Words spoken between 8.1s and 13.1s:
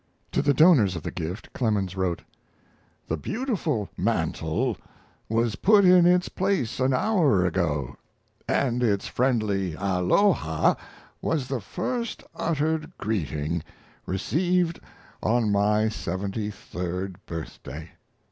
& its friendly "Aloha" was the first uttered